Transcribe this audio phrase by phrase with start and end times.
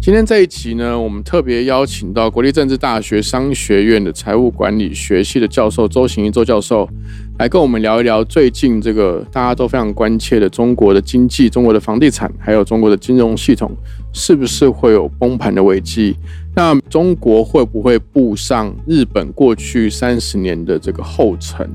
[0.00, 6.88] 今天这一期呢，我们特别邀请到国立政治大学商学院的财务管理学系的教授周行一周教授，
[7.38, 13.76] 来跟我们聊一聊最近这个大家都非常关切的中国的经济、中国的房地产，还有中国的金融系统，
[14.12, 16.16] 是不是会有崩盘的危机？
[16.54, 21.68] 那中国会不会步上日本过去三十年的这个后尘？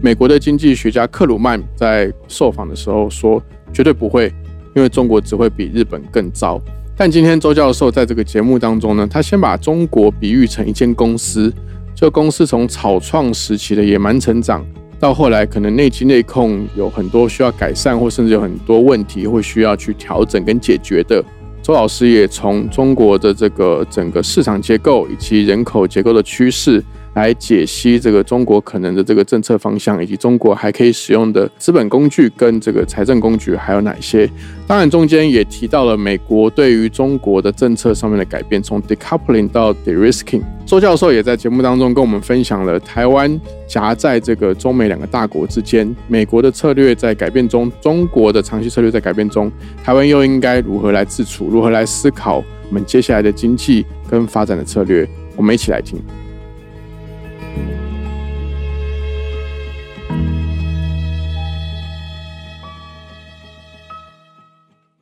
[0.00, 4.32] 美国的经济学家克鲁曼在受访的时候说，绝对不会，
[4.76, 6.62] 因为中国只会比日本更糟。
[6.96, 11.52] 但今天周教授在这个节目当中呢，他先把中国比喻成一间公司，
[11.92, 14.64] 这公司从草创时期的野蛮成长，
[15.00, 21.22] 到后来可能内机内控有很多需要改善，或甚至有很多问题会需要去调整跟解决的。
[21.60, 26.80] 周老师也从中国的这个整个市场结构以及人口结构的趋势。
[27.14, 34.28] 来解析这个中国可能的这个政策方向，以及中国还可以使用的资本工具跟这个财政工具还有哪些？
[34.66, 40.42] 当然，中间也提到了美国对于中国的政策上面的改变，从 decoupling 到 de-risking。
[40.66, 49.52] 周教授也在节目当中跟我们分享了台湾夹在这个中美两个大国之间，美国的策略在改变中，中国的长期策略在改变中，
[49.84, 55.06] 台湾又应该如何来自处，如何来思考我们接下来的经济跟发展的策略？
[55.36, 56.00] 我们一起来听。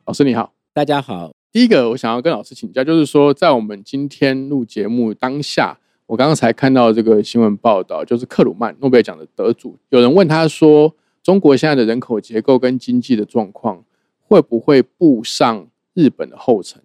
[0.05, 1.31] 老师你好，大家好。
[1.51, 13.83] 第一个我想要跟老师请教，就是说在我们今天录节目当下，我刚刚才看到这个新闻报道，就是克鲁曼诺贝尔奖的得主，有人问他说，中国现在的人口结构跟经济的状况
[14.19, 16.81] 会不会步上日本的后尘？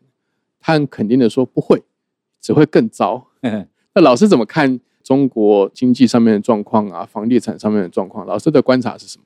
[0.60, 1.82] 他很肯定的说不会，
[2.40, 3.26] 只会更糟。
[3.94, 8.26] 那老师怎么看中国经济上面的状况啊，房地产上面的状况？
[8.26, 9.24] 老师的观察是什么？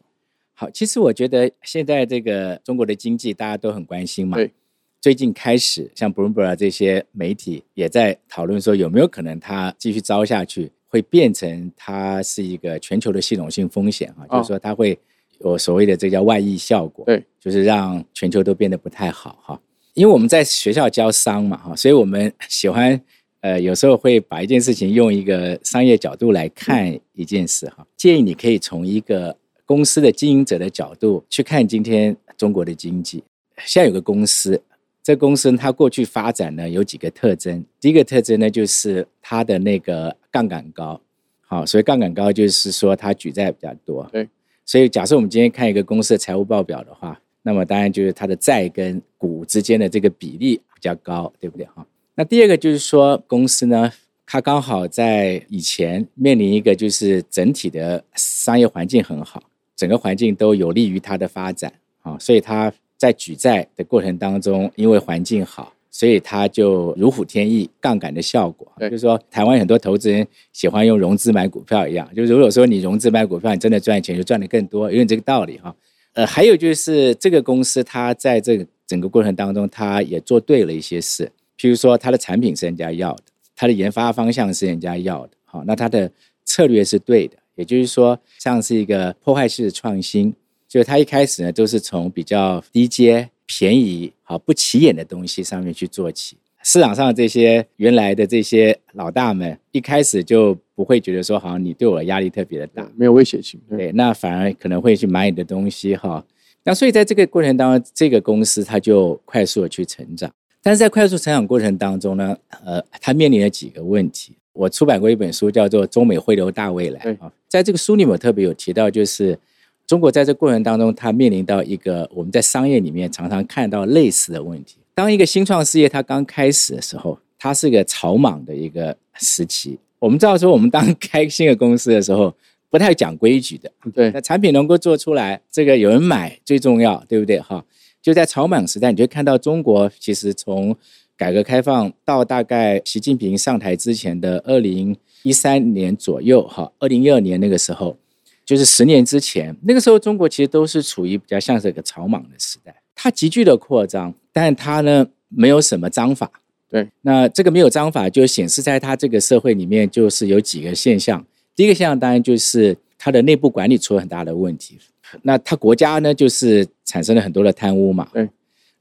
[0.54, 4.36] 好，其实我觉得现在这个中国的经济大家都很关心嘛。
[4.36, 4.52] 对，
[5.00, 14.22] 最近开始像 Bloomberg 这些媒体也在讨论说，有没有可能它继续招下去，会变成它是一个全球的系统性风险啊？
[14.30, 14.96] 就是说它会
[15.40, 19.60] 有所谓的这叫外溢效果，对，就是让全球都变得不太好哈。
[19.94, 23.02] 因为我们在学校教商嘛哈，所以我们喜欢
[23.42, 27.86] 呃有时候会把一件事情用一个商业角度来看一件事哈。
[27.96, 29.36] 建议你可以从一个
[29.66, 33.22] 公司的经营者的角度去看今天中国的经济。
[33.64, 34.60] 现在有个公司，
[35.02, 37.64] 这公司它过去发展呢有几个特征。
[37.80, 41.00] 第一个特征呢就是它的那个杠杆高，
[41.40, 44.08] 好，所以杠杆高就是说它举债比较多。
[44.12, 44.28] 对，
[44.64, 51.84] 所以假设我们今天看一个公司的财务报表的话，那么当然就是它的债跟股之间的这个比例比较高，对不对哈？
[52.14, 53.92] 那第二个就是说公司呢。
[54.24, 59.42] 它刚好在以前面临一个就是整体的商业环境很好，
[59.76, 61.70] 整个环境都有利于它的发展
[62.00, 68.66] 啊，所以它在举债的过程当中，因为环境好，所以它就如虎添翼，杠杆的效果。
[68.80, 75.74] 就是说，台湾很多投资人喜欢用融资买股票一样，就是如果说你融资买股票，你真的赚钱就赚的更多，有点这个道理哈。
[76.14, 81.30] 呃，还有就是这个公司它在这个整个过程当中，它也做对了一些事，
[81.62, 83.22] 譬如说它的产品是人家要的。
[83.54, 86.10] 它的研发方向是人家要的，好，那它的
[86.44, 90.34] 策略是对的，也就是说，像是一个破坏式的创新，
[90.66, 96.36] 就是它一开始呢都是从比较低阶、便宜、好不起眼的东西上面去做起。
[96.64, 106.24] 市场上这些原来的这些老大们，一开始就不会觉得说，好像你对我压力特别的大，没有威胁性，对，那反而可能会去买你的东西，哈。
[106.64, 110.32] 那所以在这个过程当中，这个公司它就快速的去成长。
[110.62, 114.36] 但是在快速成长过程当中呢，呃，它面临了几个问题。
[114.52, 119.38] 我出版过一本书，叫做《中美汇流大未来》啊，在这个书里面特别有提到，就是
[119.86, 124.76] 中国在这过程当中，它面临到一个我们在商业里面常常看到类似的问题。
[124.94, 129.78] 当一个新创事业它刚开始的时候，它是一个草莽的一个时期。
[129.98, 132.32] 我们知道说，我们当开新的公司的时候，
[132.68, 137.40] 不太讲规矩的，对，那产品能够做出来，这个有人买最重要，对不对？
[137.40, 137.64] 哈。
[138.02, 140.76] 就在草莽时代，你就看到中国其实从
[141.16, 147.96] 改革开放到大概习近平上台之前的二零一三年左右，哈，二零一二年那个时候，
[148.44, 156.28] 就是十年之前，那个时候中国其实都是处于比较像是一个草莽的时代，它急剧的扩张，但它呢没有什么章法，
[156.68, 161.24] 对，那这个没有章法就显示在它这个社会里面，就是有几个现象。
[161.54, 164.76] 第一个现象当然就是它的内部管理出了很大的问题。
[165.22, 168.08] 那他国家呢，就是产生了很多的贪污嘛。
[168.12, 168.28] 对。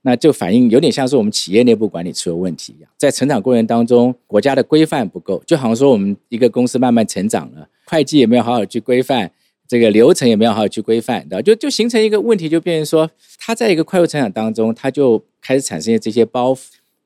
[0.04, 9.30] 那就反映有点像是我们企业内部管理出了问题一样，在成长过程当中，国家的规范不够，就好像说我们一个公司慢慢成长了，会计也没有好好去规范，
[9.68, 11.42] 这个流程也没有好好去规范，然后？
[11.44, 16.62] 就就形成一个问题，就变成说，它在一个快速成长当中，它就开始产生这些包袱。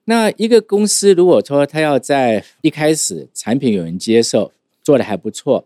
[0.06, 5.66] 那一个公司如果说它要在一开始产品有人接受，做的还不错，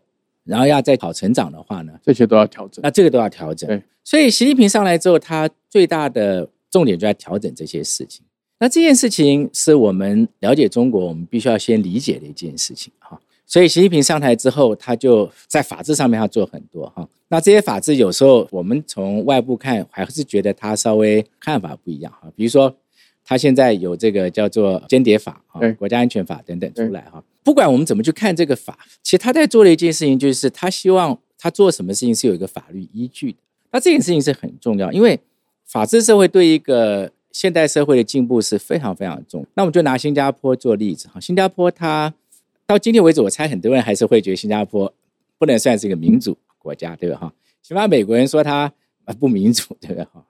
[0.49, 2.81] 然后要再跑成长的话呢，这些都要调整。
[2.83, 3.67] 那这个都要调整。
[3.67, 6.49] 对，所以习近平上来之后，他最大的。
[6.71, 8.23] 重点就在调整这些事情。
[8.59, 13.19] 那这件事情是我们了解中国，我们必须要先理解的一件事情哈。
[13.47, 17.09] 所以习近平上台之后，他就在法治上面要做很多哈。
[17.27, 22.31] 那这些法治有时候我们从外部看，还是觉得他稍微看法不一样哈。
[22.35, 22.71] 比如说，
[23.29, 27.23] 他现在有这个叫做间谍法啊、国家安全法等等出来哈。
[27.43, 33.37] 不管我们怎么去看这个法，其实他在做的一件事情，就是他希望他做什么事情是有一个法律依据的。
[33.71, 35.19] 那这件事情是很重要，因为。
[35.71, 39.45] 法治社会对一个现代社会的进步是非常非常重。
[39.53, 42.11] 那我们就拿新加坡做例子哈，新加坡它
[42.65, 44.91] 到今天为止，我猜很多人还是会觉得新加坡
[45.37, 47.17] 不能算是一个民主国家，对吧？
[47.17, 48.73] 哈，起码美国人说它
[49.19, 50.03] 不民主，对不对？
[50.05, 50.25] 哈，好。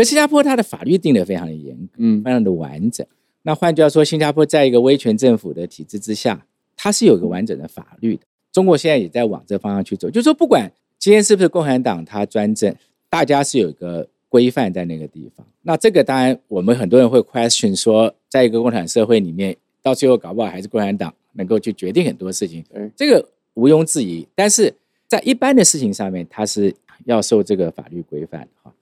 [0.00, 3.06] 可新加坡它的法律定得非常的严格，嗯，非常的完整。
[3.42, 8.22] 那换句话说，新加坡在一个威权政府的体制之下，它是有个完整的法律的。
[8.50, 12.74] 中国现在也在往这方向去走，就是说，不管今天是不是共产党它专政，
[13.10, 14.08] 大家是有一个。
[14.30, 22.64] 规范在那个地方，那这个当然我们很多人会 question 说，在一个共产社会里面，到最后搞不好还是共产党能够去决定很多事情，
[22.94, 24.24] 这个毋庸置疑。
[24.36, 24.72] 但是
[25.08, 26.72] 在一般的事情上面，它是
[27.06, 28.72] 要受这个法律规范的哈。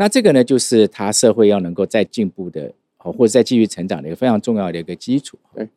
[0.00, 5.36] 那这个呢，就是他社会要能够再进步的，或者再继续成长的一个非常重要的一个基础。
[5.52, 5.68] 对。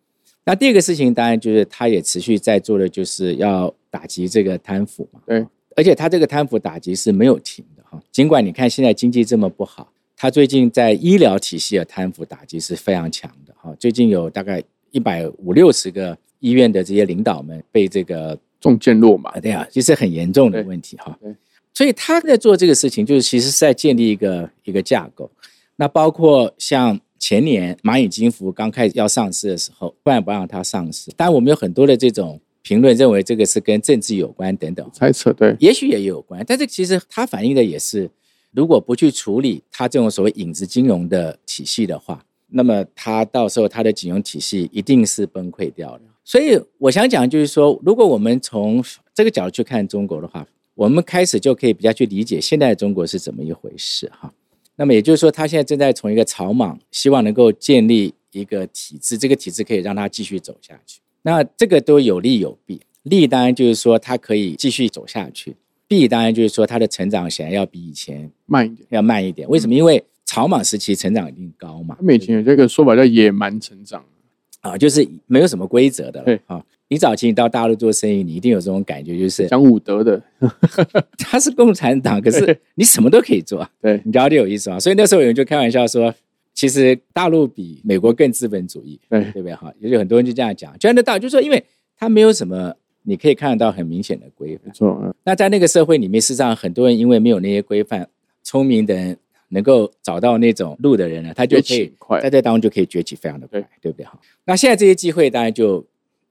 [0.46, 5.20] 那第二个事情，当然就是他也持续在做的，就是要打击这个贪腐嘛。
[5.26, 5.44] 对。
[5.76, 8.00] 而且他这个贪腐打击是没有停的哈。
[8.12, 13.76] 尽管你看现在经济这么不好，他最近在医疗体系的贪腐打击是非常强的哈。
[13.80, 21.18] 最近有大概一百五六十个医院的这些领导们被这个中箭落马，对啊，其实很严重的问题哈。
[21.74, 25.30] 所以他在做这个事情，就是其实是在建立一个一个架构。
[25.76, 31.12] 那包括像前年蚂蚁金服刚开始要上市的时候，不然不让它上市。
[31.18, 32.40] 当然我们有很多的这种。
[32.64, 38.08] 评论认为这个是跟政治有关等等猜测，对，也许也有关，但是其实它反映的也是，
[38.52, 46.02] 如果不去处理它这种所谓影子金融的体系的话，那么它到时候它的金融体系一定是崩溃掉的。
[46.24, 48.82] 所以我想讲就是说，如果我们从
[49.12, 54.34] 这个角度去看中国的话，我们开始就可以比较去理解现在的中国是怎么一回事哈。
[54.76, 61.02] 那么也就是说，他现在正在从一个草莽，希望能够建立一个体制，这个体制可以让他继续走下去。
[61.22, 65.56] 那这个都有利有弊，利当然就是说它可以继续走下去，
[65.88, 69.48] 弊当然就是说它的成长显然要比以前慢一点，要慢一点。
[69.48, 69.76] 为什么？
[69.76, 71.96] 因为草莽时期成长一定高嘛。
[72.10, 74.04] 以前有这个说法叫野蛮成长
[74.62, 76.22] 啊，就是没有什么规则的。
[76.22, 80.22] 对啊，你早期你到大陆做生意，你一定有这种感觉，就是讲武德的，
[81.20, 83.68] 他是共产党，可是你什么都可以做。
[83.82, 84.80] 对，你了解有意思吗？
[84.80, 86.14] 所以那时候有人就开玩笑说。
[86.54, 89.56] 其实大陆比美国更资本主义，对对不对？
[89.56, 91.64] 哈，也有很多人就这样讲，就像那道，就说因为
[91.98, 94.72] 他没有什么你可以看得到很明显的规范。
[94.74, 95.16] 错。
[95.24, 98.08] 那在那个社会里面，事实上很多人因为没有那些规范，
[98.44, 99.18] 聪明的人
[99.52, 104.06] 能够找到那种路的人呢，他就可以在这当中就可以崛起非常的快，对不对？
[104.06, 104.20] 哈。
[104.46, 105.86] 那现在这些机会当然就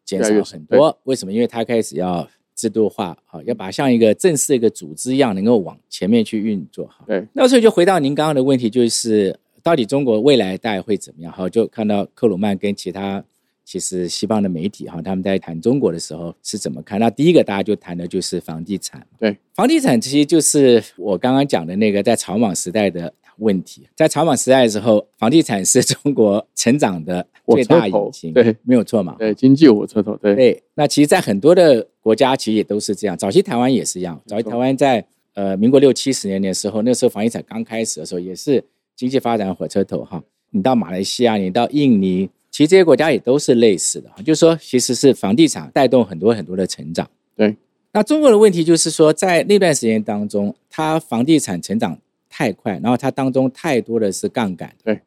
[0.04, 0.98] 减少很多。
[1.04, 1.32] 为什么？
[1.32, 7.04] 因为他开始要制度化，哈，要把像一个正式一个组织一样，能够往前面去运作，哈。
[7.06, 7.26] 对。
[7.32, 9.38] 那所以就回到您刚刚的问题，就是。
[9.62, 11.30] 到底中国未来大概会怎么样？
[11.30, 13.22] 好，就看到克鲁曼跟其他
[13.70, 16.98] 其实西方的媒体哈，他们在谈中国的时候是怎么看？
[16.98, 19.06] 那第一个大家就谈的就是房地产。
[19.16, 23.86] 对，房地产其实就是我刚刚讲的那个在草莽时代的问题。
[23.94, 29.14] 在草莽时代的时候，房地产是中国成长的最大引擎，对，没有错嘛。
[29.16, 30.16] 对，经济火车头。
[30.16, 30.60] 对，对。
[30.74, 33.16] 那其实，在很多的国家，其实也都是这样。
[33.16, 34.20] 早期台湾也是一样。
[34.26, 38.64] 早期台湾在呃民国六七十年的时候，那时候房地产刚开始的时候，也是。
[38.96, 47.08] 经济发展火车头哈，你到马来西亚，你到印尼，其实这些国家也都是类似的哈，就是说其实是房地产带动很多很多的成长。
[47.36, 47.56] 对，
[47.92, 54.72] 那中国的问题就是说，在那段时间当中，它房地产成长太快，然后它当中太多的是杠杆。
[54.84, 55.00] 对，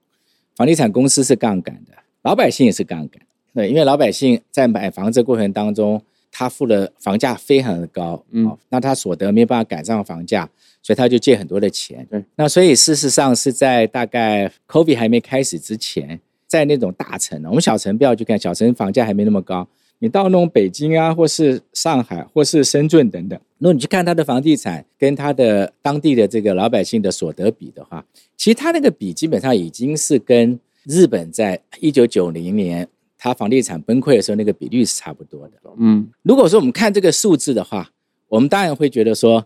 [0.55, 3.21] 房地产公司是杠杆的，老百姓也是杠杆。
[3.53, 6.01] 对，因为老百姓在买房子过程当中。
[6.35, 10.49] 他付的房价非常的高，嗯，那他所得没办法赶上房价，
[10.81, 12.07] 所以他就借很多的钱。
[12.09, 16.19] 对，那所以事实上是在大概 COVID 还没开始之前，
[16.53, 19.67] 在那种大城，我们小城不要去看，小城房价还没那么高。
[19.97, 28.05] 你到那种北京啊，或是上海，或是深圳等等，如果你去看它的房地产跟它的当地的这个老百姓的所得比的话，
[28.37, 35.53] 其实它那个比基本上已经是跟日本在一九九零年它房地产崩溃的时候那个比率是差不多的。
[35.79, 37.89] 嗯，如果说我们看这个数字的话，
[38.27, 39.43] 我们当然会觉得说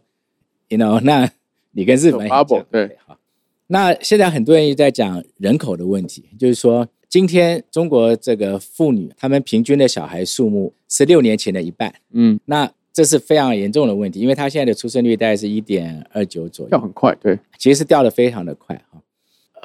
[0.68, 1.32] ，you know，那
[1.72, 2.28] 你跟日本
[2.70, 3.18] 对好。
[3.68, 19.00] 那现在很多人也在讲人口的问题，就是说，今天中国这个妇女她们平均的小孩数目是六年前的一半，嗯，那这是非常严重的问题，因为她现在的出生率大概是一点二九左右，掉很快，对，其实是掉的非常的快哈。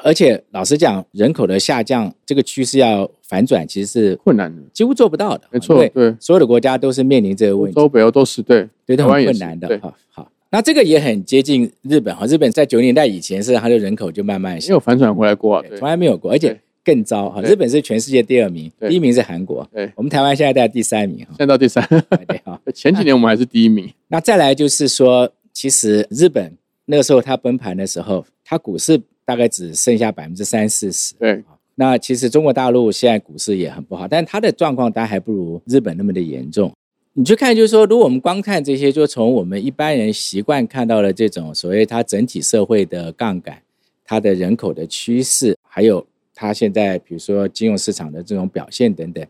[0.04, 5.44] 而且老实讲，人口的下降这个趋势要反转，其实是困难的，几乎做不到的。
[5.50, 7.78] 没错对所有的国家都是面临这个问题。
[7.78, 9.68] 欧洲、北欧都是对，对，都很困难的。
[9.68, 12.26] 对好，好，那这个也很接近日本哈。
[12.26, 17.40] 日本在九十年代以前是它的人口就慢慢没有反转回来过啊，从来没有过，而且对更糟哈。
[17.42, 21.34] 日本是全世界第二名，第一名是韩国，对，我们台湾现在在第三名哈。
[21.36, 21.86] 现在到第三，
[22.26, 22.60] 对哈。
[22.74, 31.14] 前几年我们还是第一名，那再来就是说，其实日本那个时候它崩盘的时候，它股市大概只剩下百分之三四十。
[31.14, 31.42] 对，
[31.76, 36.72] 那其实中国大陆现在股市也很不好，但它的状况当然还不如日本那么的严重。
[37.14, 43.60] 你去看，就是说，如果我们光看这些，就从我们一般人习惯看到的这种所谓它整体社会的杠杆、
[44.02, 49.26] 它的人口的趋势，还有它现在比如说金融市场的这种表现等等，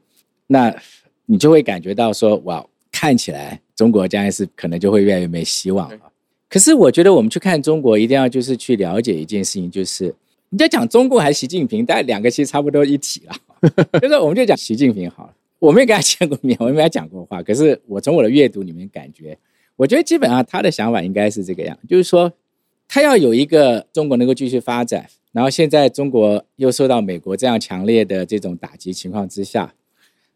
[0.46, 0.74] 那
[1.26, 6.04] 你就会感觉到说，哇，看起来中国将来是可能就会越来越没希望对了。
[6.48, 10.14] 可是我觉得我们去看中国，一定要就是去了解一件事情，就是
[10.50, 13.34] 你在讲中共还是习近平，大概两个其实差不多一体了。
[14.00, 19.38] 就是我们就讲习近平好了，我没有跟他见过面，我也没跟他讲过话，可是我从我的阅读里面感觉，
[19.76, 22.30] 我觉得基本上他的想法应该是这个样，就是说
[22.94, 29.72] 他要有一个中国能够继续发展，然后现在中国又受到美国这样强烈的这种打击情况之下，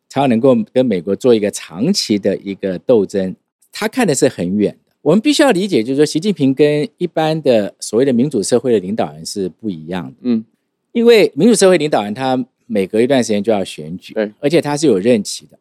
[0.08, 3.36] 他要能够跟美国做一个长期的一个斗争，
[3.70, 4.92] 他看的是很远的。
[5.02, 10.16] 我们必须要理解，就是说，习近平跟一般的所谓的民主社会的领导人是不一样的。
[10.22, 10.42] 嗯，
[10.92, 15.58] 因为民主社会领导人他每隔一段时间就要选举，对，而且他是有任期的。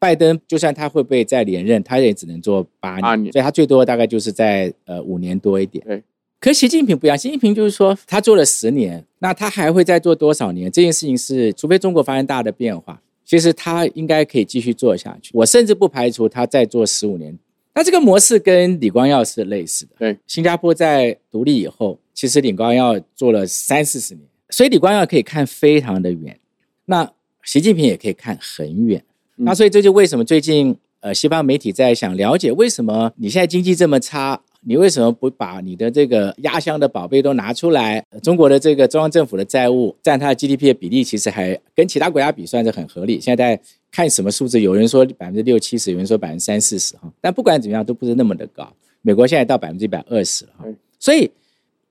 [0.00, 5.82] 拜登就算他会不会再连任，他也只能做八年，八年所以他最多大概就是在呃五年多一点。
[5.86, 6.02] 对，
[6.44, 10.70] 可习近平不一样，习近平就是说他做了十年，那他还会再做多少年？
[10.70, 15.30] 这件事情是，除非中国发生大的变化，其实他应该可以继续做下去。
[15.32, 17.38] 我甚至不排除他再做十五年。
[17.72, 19.92] 那这个模式跟李光耀是类似的。
[19.98, 26.38] 对，新加坡在独立以后，其实李光耀做了三四十年，所以李光耀可以看非常的远，
[26.84, 27.10] 那
[27.42, 29.02] 习近平也可以看很远。
[29.38, 38.04] 嗯那所以这就为什么最近呃西方媒体在想了解为什么你现在经济这么差，你为什么不把你的这个压箱的宝贝都拿出来？
[38.10, 43.20] 呃中国的这个中央政府的债务占它的 GDP 的比例，其实还跟其他国家比算是很合理。
[43.20, 48.72] 现在在看什么数字，有人说百分之六七十，有人说百分之三四十哈，但不管怎么样都不是那么的高。
[49.02, 50.64] 美国现在到百分之一百二十了哈，
[50.98, 51.30] 所以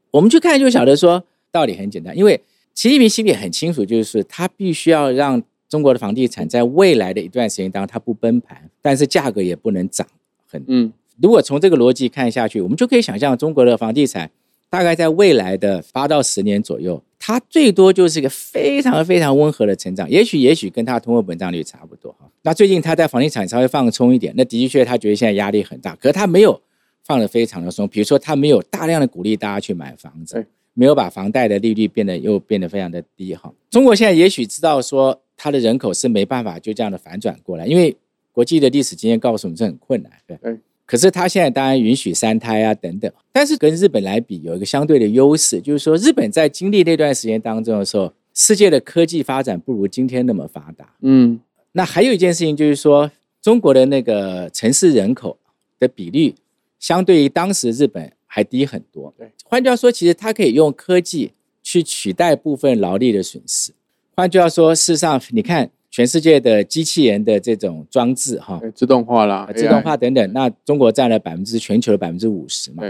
[0.10, 2.42] 我们去看就晓得说道理很简单，因为
[2.74, 10.08] 习近平心里很清楚，就是他必须要让中国的房地产在未来的一段时间当中它不崩盘，但是价格也不能涨
[10.48, 10.92] 很嗯，
[11.24, 14.30] 如果从这个逻辑看下去，我们就可以想象中国的房地产
[14.70, 22.30] 大概在未来的八到十年左右，它最多就是一个非常非常温和的成长，也许也许跟它通货膨胀率差不多哈。
[22.42, 26.60] 那最近它在房地产稍微放松一点，那的确他觉得现在压力很大，可是他没有
[27.06, 33.50] 放得非常的松，比如说他没有大量的鼓励大家去买房子，没有把房贷的利率变得又变得非常的低哈。
[33.70, 37.96] 中国现在也许知道说它的人口是没办法就这样的反转过来，因为
[38.34, 40.38] 国际的历史经验告诉我们这很困难，对。
[40.86, 50.94] 对可是他现在当然允许三胎啊等等，但是跟日本来比有一个相对的优势，就是说日本在经历那段时间当中的时候，世界的科技发展不如今天那么发达。
[51.02, 51.40] 嗯，
[51.72, 53.10] 那还有一件事情就是说，
[53.42, 55.38] 中国的那个城市人口
[55.80, 56.36] 的比率，
[56.80, 59.14] 相对于当时日本还低很多。
[59.18, 63.72] 对，换句话说，其实它可以用科技去取代部分劳力的损失。
[64.16, 72.82] 换句话说，事实上你看全世界的机器人的这种装置，哈，自动化啦，呃自动化等等，那中国占了百分之全球的百分之五十嘛，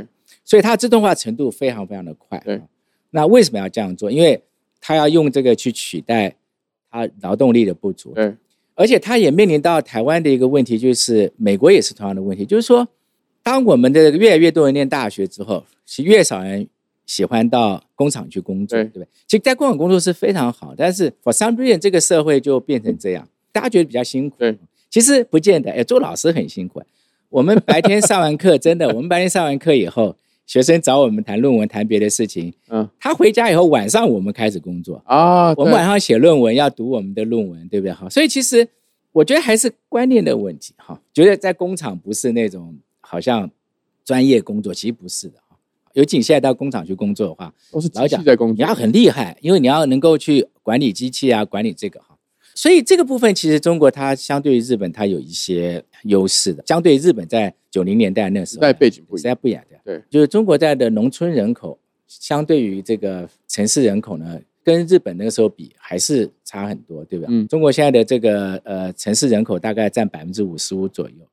[0.46, 2.42] 所以它自动化程度非常非常的快。
[2.46, 2.62] 对，
[3.10, 4.10] 那为什么要这样做？
[4.10, 4.42] 因为
[4.80, 6.34] 它要用这个去取代
[6.90, 8.14] 它劳动力的不足。
[8.14, 8.34] 对
[8.74, 12.88] 而且它也面临到台湾的一个问题，就是美国也是同样的问题，就是说，
[13.44, 16.66] 当我们的越来越多人念大学之后，其实越少人
[17.06, 19.08] 喜欢到工厂去工作，对对不对？
[19.28, 24.38] 其实，在工厂工作是非常好，但是 for some reason 这个社会就变成这样，大家觉得比较辛苦。
[24.40, 24.58] 对，
[24.90, 26.82] 其实不见得，哎，做老师很辛苦。
[27.30, 35.02] 我们白天上完课，真的， 我们白天上完课以后，学生找我们谈论文、谈别的事情，嗯他回家以后，晚上我们开始工作。
[35.06, 37.92] 啊，我们晚上写论文要读我们的论文，对不对？
[37.92, 38.68] 好，所以其实
[39.12, 41.02] 我觉得还是观念的问题哈。
[41.12, 43.50] 觉得在工厂不是那种好像
[44.06, 45.43] 专业工作，其实不是的哈。
[45.94, 52.18] 尤其你现在到工厂去工作的话，都是机老讲器在工作，你要很厉害，因为你要能够去管理机器啊，管理这个哈。
[52.56, 59.38] 所以这个部分其实中国它相对于日本它有一些优势的，相对于日本在九零年代那时候时代背景不一样。
[59.42, 59.80] 不一样的。
[59.84, 67.28] 对，就是中国在的农村人口相对于这个城市人口呢，跟日本那个时候比还是差很多，对吧？
[67.30, 71.16] 嗯中国现在的这个呃城市人口大概占百分之五十五左右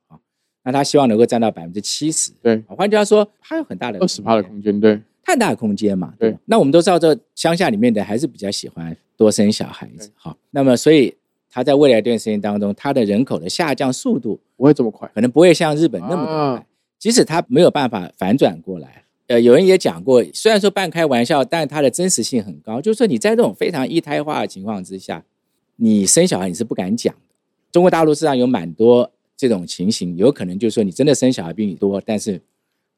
[0.63, 2.31] 那他希望能够占到百分之七十。
[2.41, 6.13] 对，换句话说，它有很大的二十趴的空间，对，太大的空间嘛。
[6.19, 10.13] 对那我们都知道，这乡下里面的还是比较喜欢多生小孩子对。
[10.15, 11.15] 好，那么所以
[11.49, 15.09] 他在未来一段时间当中，他的人口的下降速度不会这么快。
[15.13, 16.65] 可能不会像日本那么的快，啊
[16.99, 19.03] 即使他没有办法反转过来。
[19.27, 22.81] 呃，有人也讲过，虽然说半开玩笑，但它的真实性很高。
[22.81, 25.23] 就是说你在这种非常一胎化的情况之下，
[25.77, 27.21] 你生小孩你是不敢讲的。
[27.71, 29.09] 中国大陆市场有蛮多
[29.41, 32.39] 这种情形，有可能就是说你真的生小孩比你多，但是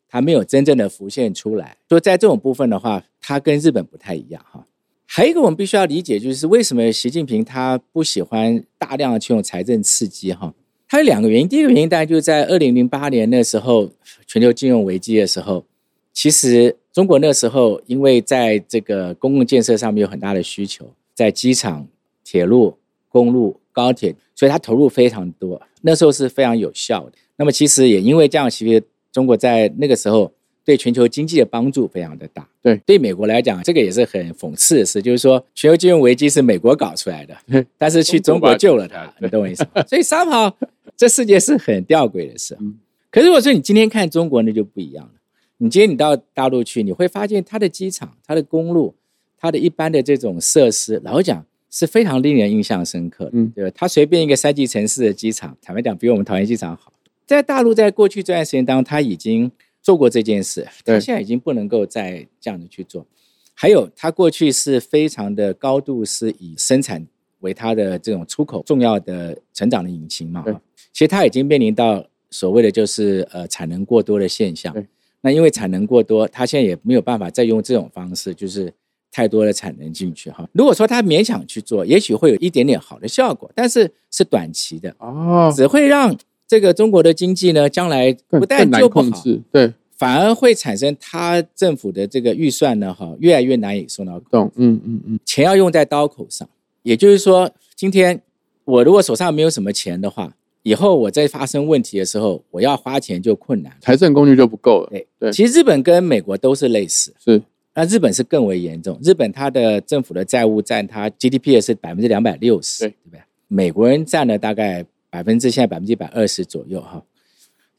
[0.09, 1.77] 它没有真正的浮现出来。
[1.88, 4.67] 所以在这种部分的话，它跟日本不太一样哈。
[5.05, 10.53] 还有一个我们必须要理解，就是为什么习近平他不喜欢大量的去用财政刺激哈？
[10.85, 11.47] 它有两个原因。
[11.47, 13.89] 第一个原因当然就是在二零零八年那时候
[14.27, 15.63] 全球金融危机的时候，
[16.12, 21.88] 其实中国那时候因为在这个公共建设上面有很大的需求，在机场、
[22.21, 22.75] 铁路、
[23.07, 25.62] 公路、高铁，所以它投入非常多。
[25.86, 27.13] 那时候是非常有效的。
[27.36, 30.32] 那么其实也因为这样，其实中国在那个时候
[30.66, 32.48] 对全球经济的帮助非常的大。
[32.62, 37.36] 对，对美国来讲，这个也是很讽刺的事，就是说全球金融危机是美国搞出来的，
[37.78, 39.84] 但是去中国救了它，你懂我意思吗？
[39.88, 40.58] 所以三好，
[40.98, 42.58] 这世界是很吊诡的事。
[42.60, 42.80] 嗯
[43.12, 45.12] 可是如果说你今天看中国，那就不一样了。
[45.58, 48.96] 你今天你到大陆去，你会发现它的机场、它的公路、
[49.38, 53.32] 它的一般的这种设施，老实讲是非常令人印象深刻的。
[53.34, 53.72] 嗯对吧？
[53.74, 56.94] 它随便一个三级城市的机场，坦白讲比我们桃园机场好。
[57.25, 59.51] 在大陆，在过去这段时间当中，他已经
[59.82, 63.08] 做过这件事，他对现在已经不能够再这样的去做。
[63.56, 67.08] 还有，他过去是非常的高度是以生产
[67.39, 70.43] 为他的这种出口重要的成长的引擎嘛。
[70.43, 70.54] 对
[70.91, 74.86] 其实他已经面临到所谓的就是呃产能过多的现象对。
[75.21, 78.71] 那因为产能过多，他现在也没有办法再用这种方式，就是
[79.13, 80.49] 太多的产能进去哈。
[80.54, 89.12] 如果说他勉强去做，也许会有一点点好的效果，但是是短期的，哦，只会让这个中国的经济呢，将来不但更难救不好，
[89.52, 94.28] 对，反而会产生他政府的这个预算呢，哈，越来越难以受到控制。
[94.32, 96.49] 懂，嗯嗯嗯，钱要用在刀口上。
[96.82, 98.19] 也就是说，今天
[98.65, 103.71] 我如果手上没有什么钱的话，以后我在发生问题的时候，我要花钱就困难。
[103.80, 105.32] 财政工具就不够了，对对。
[105.32, 107.41] 其实日本跟美国都是类似，是，
[107.75, 108.99] 那日本是更为严重。
[109.01, 113.21] 日本它的政府的债务占它 GDP 的是百分之两百六十，对对不对？
[113.47, 117.03] 美国人占了大概百分之现在百分之一百二十左右哈。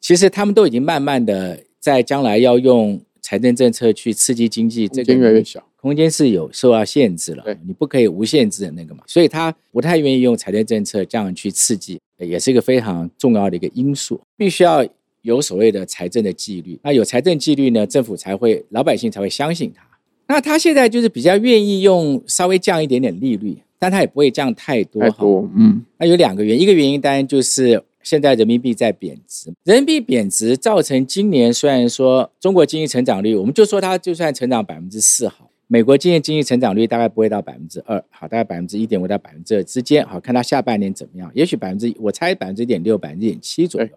[0.00, 14.86] 其实他们都已经慢慢的在将来要用财政政策去刺激经济，这空间越来个越小，空间是有受到限制了对，你不可以无限制的那个嘛，所以他不太愿意用财政政策这样去刺激，也是一个非常重要的一个因素，必须要
[15.24, 16.78] 有所谓的财政的纪律。
[16.82, 19.82] 那有财政纪律呢，政府才会，老百姓才会相信他。
[20.28, 25.08] 那他现在就是比较愿意用稍微降一点点利率，但他也不会降太多哈。
[25.08, 43.94] 太多，嗯，那有两个原因，一个原因当然就是现在人民币在贬值，人民币贬值造成今年虽然说中国经济成长率，我们就说它就算成长百分之四好，美国今年经济成长率大概不会到百分之二，好，大概百分之一点五到百分之二之间，好看它下半年怎么样，也许百分之我猜百分之一点六、百分之一点七左右对，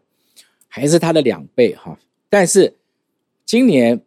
[0.79, 1.97] 还是它的两倍哈。
[2.29, 2.73] 但是
[3.45, 3.99] 今年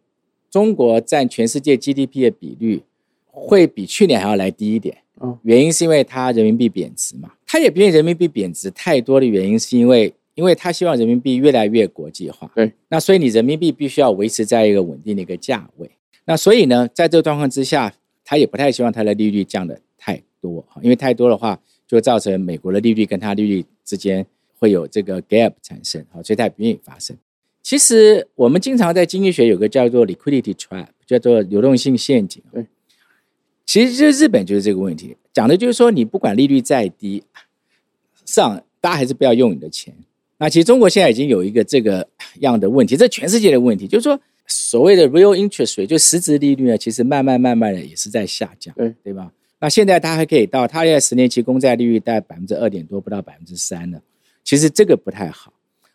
[0.49, 2.83] 中国占全世界 GDP 的比率
[3.25, 4.97] 会比去年还要来低一点。
[5.21, 12.49] 嗯，原因是因为它人民币贬值嘛，它也不愿意人民币贬值太多的原因，是因为因为它希望人民币越来越国际化。
[12.55, 15.89] 对，那所以你人民币必须要维持在一个稳定的一个价位。
[16.25, 24.25] 那所以呢，在这个状况之下，他也不太希望它的利率降的太多，因为太多的话，就会造成美国的利率跟它利率之间
[24.61, 27.17] 会有这个 gap 产生，好，所以它也不愿意发生。
[27.63, 32.41] 其实我们经常在经济学有个叫做 liquidity trap，叫做流动性陷阱。
[32.53, 32.67] 对，
[33.65, 37.23] 其实就日本就是这个问题，讲的就是说你不管利率再低，
[38.23, 39.91] 上大家还是不要用你的钱。
[40.37, 42.07] 那其实中国现在已经有一个这个
[42.41, 49.31] 样的问题，这全世界的问题，就是说所谓的 real interest rate 就实质利率呢，其实慢慢慢慢的也是在下降，对对吧？
[49.59, 54.01] 那现在它还可以到，它现在十年期公债利率大概百分之二点多，不到百分之三了。
[54.43, 55.53] 其实这个不太好，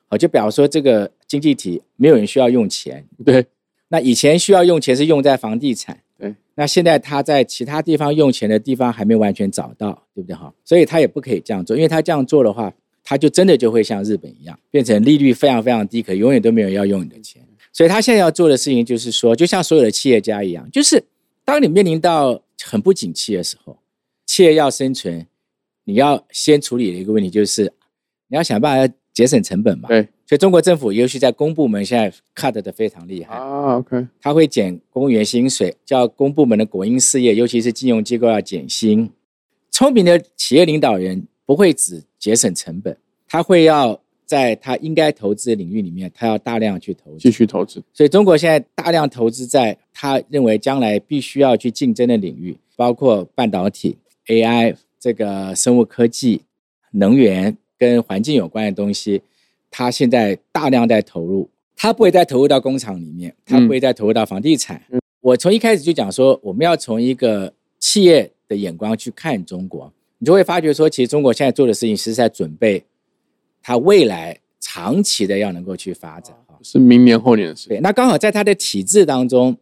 [0.09, 3.44] 好就比方说这个经济体没有人需要用钱，对，
[3.88, 10.35] 那以前需要用钱是用在房地产，对，那现在他在其他地方用钱的地方还没完全找到，对不对？
[10.35, 10.52] 哈？
[10.64, 12.72] 所以他也不可以这样做，因为他这样做的话，
[13.04, 17.42] 他就真的就会像日本一样，变成利率非常非常低，可永远都没有人要用你的钱。
[17.72, 21.04] 所以他现在要做的事情就是说，就像所有的企业家一样，就是
[21.44, 23.76] 当你面临到很不景气的时候，
[24.24, 25.26] 企业要生存，
[25.85, 27.70] 你要先处理的一个问题就是
[28.29, 29.89] 你要想办法节省成本嘛。
[29.89, 39.09] 对所以中国政府尤其在公部门现在 cut 的非常厉害，啊，OK，他会减公务员薪水，叫公部门的国营事业，尤其是金融机构要减薪。
[39.71, 42.97] 聪明的企业领导人不会只节省成本，
[43.29, 47.31] 他会要在他应该投资的领域里面，他要大量去投继。
[47.31, 56.43] 续投资，所以中国现在大量投资在他认为将来必须要去竞争的领域，包括半导体、AI、这个生物科技、
[56.91, 59.23] 能源跟环境有关的东西，
[59.71, 61.49] 他现在大量在投入。
[61.79, 64.81] 他不会再投入到工厂里面，他不会再投入到房地产。
[65.21, 72.83] 我从一开始就讲说，我们要从一个企业的眼光去看中国，你就会发觉说，其实中国现在做的事情是在准备
[73.62, 76.57] 它未来长期的要能够去发展啊。
[76.62, 77.69] 是明年后年的事。
[77.69, 79.55] 对，那刚好在他的体制当中，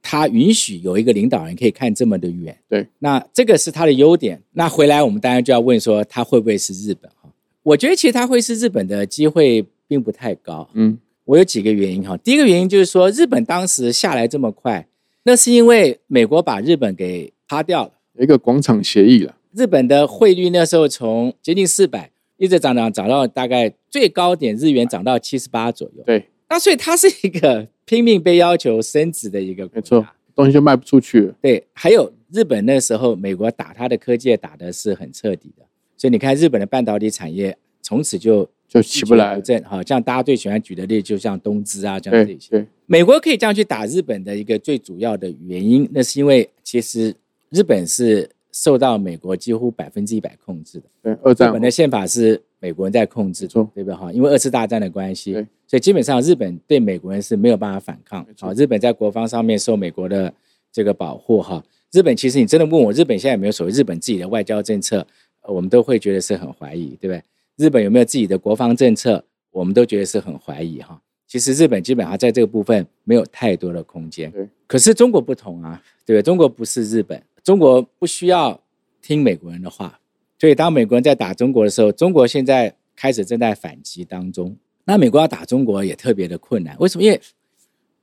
[0.00, 2.56] 他允许有一个领导人可以看这么的远。
[2.66, 4.42] 对，那这个是他的优点。
[4.52, 7.27] 那回来我们当然就要问说，他会不会是日本哈？
[7.68, 10.66] 我觉得其实它会是日本的机会并不太高。
[10.72, 12.16] 嗯，我有几个原因哈。
[12.16, 14.88] 第一个原因就是说，日本当时下来这么快，
[15.24, 17.92] 那是因为美国把日本给趴掉了。
[18.18, 26.02] 一个广场协议了，日本的汇率那时候从接近四百，一直涨涨涨到大概最高点，日元涨到七十八左右。
[26.06, 30.06] 对，那所以它是一个拼命被要求升值的一个国没错。
[30.34, 31.34] 东西就卖不出去了。
[31.42, 35.64] 对，还有日本那时候美国打它的科技也打的是很彻底的，
[35.98, 39.64] 所以你看日本的半导体产业从此就就起不来一蹶振。
[39.64, 42.66] 好，像大家最喜欢举的例子，就像东芝啊这样这些。
[42.86, 47.14] 美国可以这样去打日本的一个最主要的原因，那是因为其实
[47.50, 50.84] 日本是受到美国几乎百分之一百控制的。
[51.02, 54.12] 对，二战日本的宪法是美国人在控制对不对哈？
[54.12, 55.32] 因为二次大战的关系，
[55.66, 60.32] 所以基本上日本对美国人是没有办法反抗好，日本在国防上面受美国的
[60.72, 61.62] 这个保护哈。
[61.90, 65.06] 日本其实你真的问我，日本现在有没有所谓日本自己的外交政策，呃
[65.52, 67.22] 我们都会觉得是很怀疑，对不对？
[67.56, 71.00] 日本有没有自己的国防政策，我们都觉得是很怀疑哈。
[71.26, 74.30] 其实日本基本上在这个部分没有太多的空间。
[74.30, 76.22] 对，可是中国不同啊，对不对？
[76.22, 78.58] 中国不是日本，中国不需要
[79.02, 79.98] 听美国人的话，
[80.38, 84.56] 所以当美国人在打中国的时候，中国现在开始正在反击当中。
[84.84, 87.04] 那美国要打中国也特别的困难，为什么？
[87.04, 87.20] 因为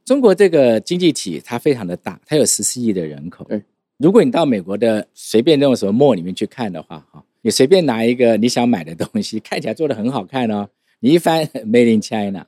[0.04, 3.44] 中国这个经济体它非常的大，它有十四亿的人口。
[3.46, 3.60] 对，
[3.98, 10.68] 如果你到美国的随便那种什么 mall 里面去看的话，哈，你随便拿一个你想买的东西，看起来做的很好看哦，
[11.02, 12.48] 你一翻 Made in China，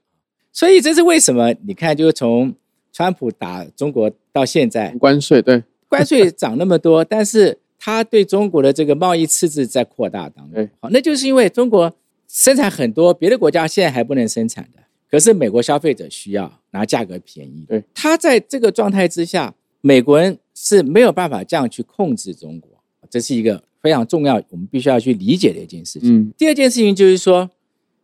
[0.51, 1.53] 所以这是为什么？
[1.67, 2.55] 你看，就是从
[2.91, 10.69] 川普打中国到现在，关税对关税涨那么多，但是他对中国的这个贸易赤字在扩大当中对。
[10.79, 11.95] 好，那就是因为中国
[12.27, 14.81] 生产很多，别的国家现在还不能生产的，
[15.11, 17.63] 可是美国消费者需要拿价格便宜。
[17.69, 22.71] 对，他在这个状态之下，美国人是没有办法这样去控制中国，
[23.11, 26.13] 这是一个非常重要，我们必须要去理解的一件事情。
[26.13, 27.49] 嗯，第二件事情就是说，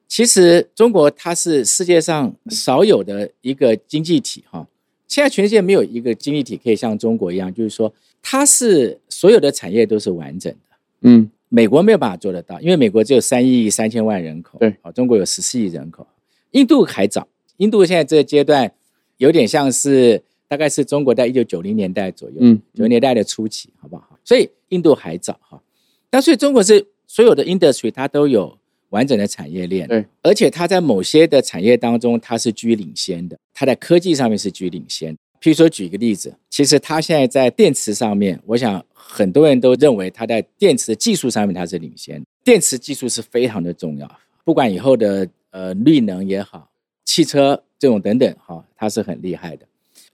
[0.08, 4.68] 其实中国它是世界上少有的一个经济体哈。
[5.08, 10.78] 现在全世界没有一个经济体可以像中国一样，就是说它是所有的产业都是完整的。
[11.02, 16.08] 嗯，美国没有办法做得到，因为美国只有三亿三千万人口，对好，中国有十四亿人口，
[16.52, 18.72] 印度还早，印度现在这个阶段
[19.18, 24.18] 有点像是大概是中国在一九九零年代左右，嗯九零年代的初期，好不好？
[24.24, 25.62] 所以印度还早哈，
[26.12, 28.58] 那所以中国是所有的 industry 它都有
[28.90, 35.16] 完整的产业链，对，而且它在某些的产业当中它是居领先的，它在科技上面是居领先。
[35.42, 42.24] 譬如说，举一个例子，其实它现在在电池上面，我想很多人都认为它在电池的技术上面它是领先。
[42.46, 44.10] 电池技术是非常的重要，
[44.46, 46.70] 不管以后的呃绿能也好，
[47.04, 49.66] 汽车这种等等哈、它是很厉害的。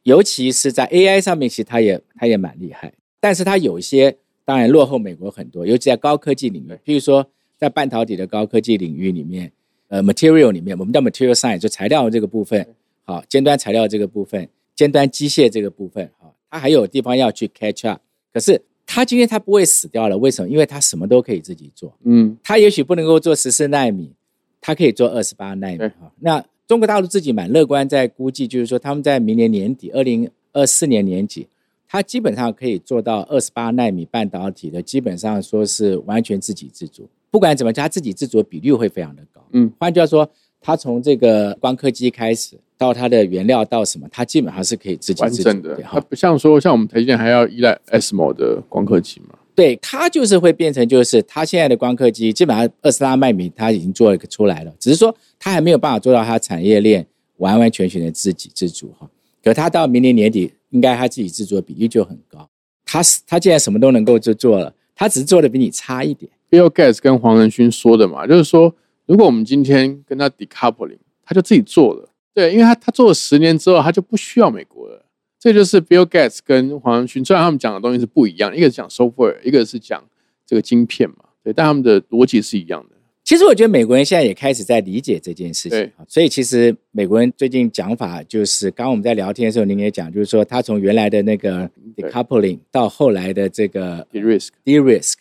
[0.02, 4.18] 尤其是在 AI 上面，其实它也它也蛮厉害，但是它有一些
[4.50, 7.24] 当然落后美国很多，尤其在高科技领域，譬如说
[7.56, 9.52] 在半导体的高科技领域里面，
[9.90, 12.66] 呃，material 里面，我们叫 material science 就材料这个部分，
[13.04, 18.02] 好，尖端材料这个部分，尖端机械这个部分，好，它还有地方要去 catch up，
[18.34, 20.50] 可是它今天它不会死掉了，为什么？
[20.50, 24.12] 因为它什么都可以自己做，嗯，它也许不能够做十四纳米，
[24.60, 26.12] 它可以做二十八纳米对哈。
[26.22, 31.46] 那中国大陆自己蛮乐观，在估计就是说他们在明年年底，二零二四年年底，
[31.92, 37.10] 它基本上可以做到二十八纳米半导体的，基本上说是完全自给自足。
[37.32, 39.42] 不管怎么讲，它自给自足的比率会非常的高。
[39.54, 40.30] 嗯，换句话说，
[40.62, 57.04] 它从这个光刻机开始到它的原料到什么，它基本上是可以自给自足的，它不像说像我们台积电还要依赖 SMO 的光刻机嘛，对，它就是会变成，就是它现在的光刻机，基本上二十八纳米它已经做出来了，只是说它还没有办法做到它产业链
[57.38, 59.10] 完完全全的自给自足哈。
[59.44, 62.50] 可它到明年年底，应该他自己制作比例就很高。
[62.86, 66.32] 他是他既然什么都能够就做了，他只是做的比你差一点。
[66.50, 72.10] Bill Gates 跟黄仁勋说的嘛，就是说，如果我们今天跟他 decoupling，他就自己做了。
[72.34, 75.06] 对，因为他他做了十年之后，他就不需要美国了。
[75.40, 80.04] 这就是 Bill Gates 跟黄仁勋，虽然他们讲的东西是不一样，一个是讲 software，一个是讲
[80.46, 82.96] 这个晶片嘛，对，但他们的逻辑是一样的。
[83.30, 92.10] 其实我觉得美国人现在也开始在理解这件事情对，所以其实美国人最近讲法就是，刚刚我们在聊天的时候，您也讲，就是说他从原来的那个对。
[92.10, 95.14] decoupling 到后来的这个 De risk，de-risk，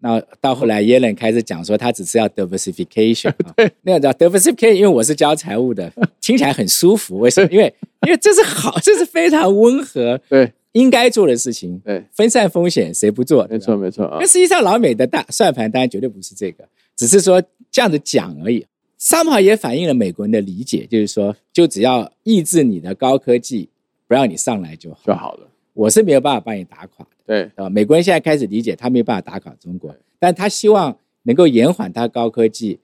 [0.00, 3.32] 那到后来耶伦开始讲说他只是要 diversification，
[3.82, 7.48] 那个叫 diversification，因为我是教财务的， 听起来很舒服，为什么？
[7.52, 7.72] 因为
[8.04, 10.52] 因为这是好，这是非常温和对。
[10.72, 13.46] 应该做的事情，对，分散风险谁不做？
[13.50, 14.16] 没错没错啊。
[14.18, 18.66] 那，实际上老美的大算盘当然绝对不是这个，只是说这样子讲而已。
[18.98, 23.68] 三跑也反映了美国人的理解，就是说，就只要抑制你的高科技，
[24.06, 25.00] 不让你上来就好。
[25.04, 25.48] 就好了。
[25.74, 27.10] 我是没有办法把你打垮的。
[27.26, 32.78] 对啊，美国人现在开始理解，他没有办法打垮中国，但他希望能够延缓他高科技，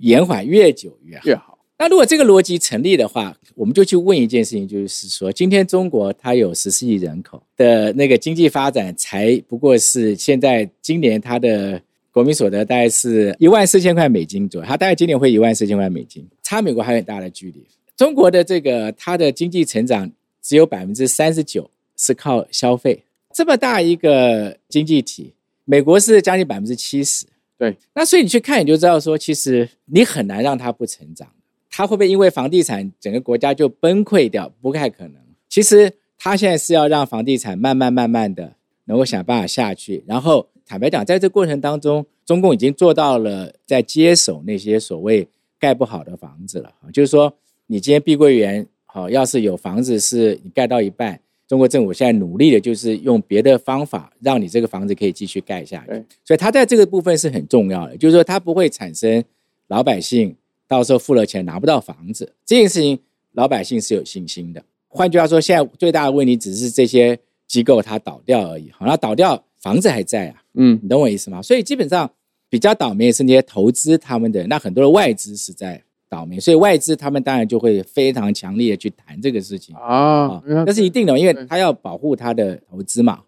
[0.00, 1.22] 延缓越久越好。
[1.26, 11.80] 越好，那如果这个逻辑成立的话，我们就去问一件事情，就是说，今天中国它有十四亿人口的那个经济发展，才不过是现在今年它的
[12.12, 17.64] 国民所得大概是一万四千块美金左右，它大概今年会一万四千块美金，差美国还有很大的距离。
[17.96, 20.10] 中国的这个它的经济成长
[20.42, 27.26] 只有百分之三十九是靠消费，这么大一个经济体，美国是将近百分之七十。
[27.58, 31.28] 对，那所以你去看，你就知道说，其实你很难让它不成长。
[31.70, 34.50] 它会不会因为房地产整个国家就崩溃掉？
[34.60, 35.14] 不太可能。
[35.48, 38.54] 其实它现在是要让房地产慢慢慢慢的
[38.86, 40.02] 能够想办法下去。
[40.06, 45.26] 然后坦白讲，在这过程当中，中共已经做到了在接手那些所谓
[45.58, 46.72] 盖不好的房子了。
[46.92, 47.34] 就是说，
[47.66, 56.04] 你今天碧桂园好，要是有房子是你盖到一半，中国政府现在努力的就是用别的方法让你这个房子可以继续盖下去对。
[56.24, 59.24] 所以它在这个部分是很重要的，就是说它不会产生
[59.66, 60.36] 老百姓
[60.68, 62.96] 到时候付了钱拿不到房子这件事情，
[63.32, 64.62] 老百姓是有信心的。
[64.86, 68.70] 换句话说，现在最大的问题只是这些机构它倒掉而已。
[68.70, 71.42] 好，那倒掉房子还在啊，嗯，你懂我意思吗？
[71.42, 72.10] 所以基本上
[72.48, 79.76] 比较倒霉的是那些投资他们的，那很多的外资是在倒霉，所以外资他们当然就会非常强烈的去谈这个事情。
[79.76, 83.20] 啊，那是一定的，因为他要保护他的投资嘛。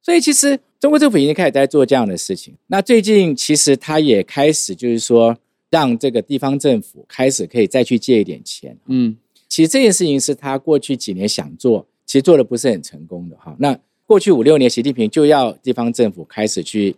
[0.00, 2.54] 所以其实中国政府已经开始在做这样的事情。
[2.68, 5.36] 那最近其实他也开始就是说，
[5.70, 8.74] 让这个地方政府开始可以再去借一点钱。
[8.86, 9.16] 嗯，
[9.48, 13.54] 其实这件事情是他过去几年想做，其实做的不是很成功的哈。
[13.58, 16.96] 那过去五六年，习近平就要地方政府开始去，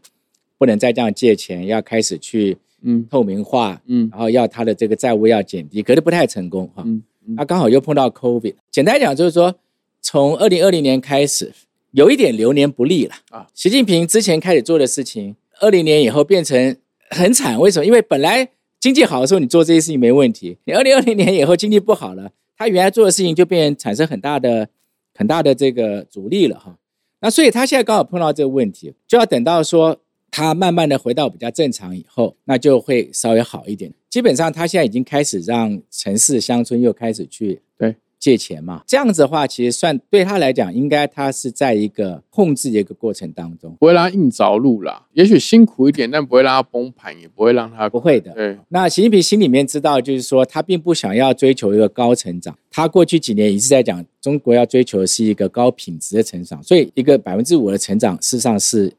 [0.57, 6.85] 不能再这样借钱，要开始去嗯透明化，嗯然后要他的这个债务要减低，可是不太成功哈。
[6.87, 8.55] 嗯嗯那刚好又碰到 COVID。
[8.71, 9.53] 简单讲就是说，
[10.01, 11.53] 从二零二零年开始，
[11.91, 16.77] 有一点流年不利了啊习近平之前开始做的事情，二零年以后变成
[17.11, 17.59] 很惨。
[17.59, 17.85] 为什么？
[17.85, 20.57] 因为本来经济好的时候，你做这些事情没问题。
[20.65, 24.69] 你二零二零年以后经济不好了，他原来做的事情就变产生很大的、
[25.17, 26.77] 很大的这个阻力了哈。
[27.21, 33.93] 那所以他现在刚好碰到这个问题，就要等到说他慢慢的回到比较正常以后，那就会稍微好一点。
[34.09, 48.33] 基本上他现在已经开始让城市乡村又开始去对借钱嘛，这样子的话，其实算对他来讲，应该他是在一个控制的一个过程当中，不会让他硬着陆啦，也许辛苦一点，但不会让他崩盘，也不会让他不会的。
[48.35, 48.59] 对。
[48.69, 58.93] 那习近平心里面知道，就是说他并不想要追求一个高成长，他过去几年一直在讲中国要追求的是一个高品质的成长，所以一个百分之五的成长，事实上是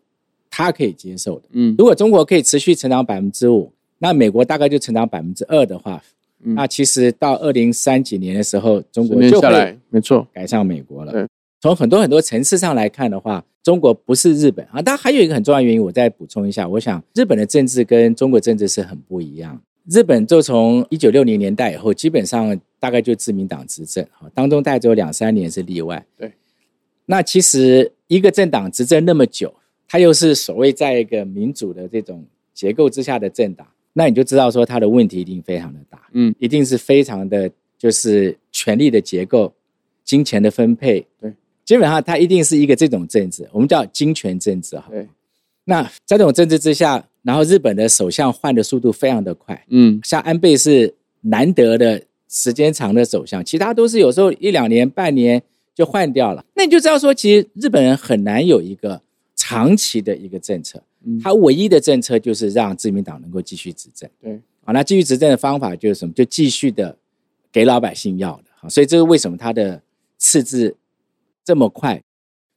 [0.50, 1.44] 他可以接受的。
[1.52, 1.76] 嗯。
[1.78, 6.02] 如果中国可以持续成长百分之五，那美国大概就成长百分之二的话，
[6.44, 11.12] 嗯那其实到二零三几年的时候，中国就会没错，赶上美国了。
[11.12, 11.28] 对，
[11.60, 14.82] 从很多很多层次上来看的话，中国不是日本啊。
[14.82, 19.62] 当然还有一个很重要的原因，我再补充一下，我想日本的政治跟中国政治是很不一样。
[19.90, 26.06] 日本就从一九六零年代以后，基本上大概就自民党执政，啊，当中大概只有两三年是例外。
[26.18, 26.32] 对，
[27.08, 29.54] 那其实一个政党执政那么久，
[29.88, 39.54] 它又是所谓在一个民主的这种结构之下的政党，那你就知道说他的问题一定非常的大，嗯，一定是非常的就是权力的结构、
[40.04, 41.34] 金钱的分配，对，
[41.66, 44.88] 基本上他一定是一个这种政治，我们叫金权政治哈。
[44.90, 45.08] 对，
[45.66, 55.42] 那在这种政治之下，然后日本的首相换的速度非常的快，嗯像安倍是难得的时间长的首相，其他都是有时候一两年、半年
[55.76, 56.46] 就换掉了。
[56.56, 59.02] 那你就知道说，其实日本人很难有一个
[59.36, 64.10] 长期的一个政策，嗯它唯一的政策就是让自民党能够继续执政。
[64.22, 66.14] 对，好，那继续执政的方法就是什么？
[66.14, 66.98] 就继续的
[67.52, 68.44] 给老百姓要的。
[68.60, 69.82] 好，所以这是为什么他的
[70.20, 70.76] 赤字
[71.44, 72.02] 这么快。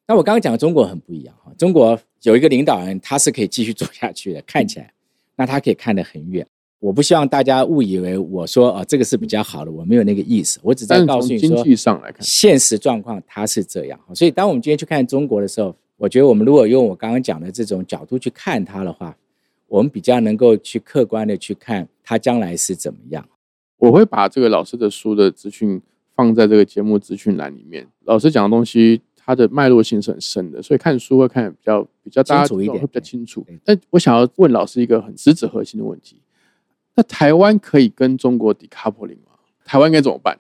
[0.06, 4.92] 那我刚刚讲的中国很不一样哈，中国有一个领导人，他是可以继续做下去的，看起来，
[5.36, 6.46] 那他可以看得很远。
[6.78, 13.98] 我不希望大家误以为我说哦这个是比较好的，我没有那个意思，我只在告诉你说，经济上来看，现实状况它是这样。
[14.14, 15.74] 所以当我们今天去看中国的时候，
[16.04, 19.16] 我觉得我们如果用我刚刚讲的这种角度去看它的话，
[19.68, 23.26] 我们比较能够去客观的去看它将来是怎么样。
[23.78, 25.80] 我会把这个老师的书的资讯
[26.14, 27.88] 放在这个节目资讯栏里面。
[28.00, 33.58] 老师讲的东西，它的脉络性是很深的，所以看书会看得比较比较大家清楚一点会比较清楚对。
[33.64, 36.20] 但我想要问老师一个很实质核心的问题：
[36.96, 39.32] 那台湾可以跟中国 decoupling 吗？
[39.64, 40.38] 台湾应该怎么办？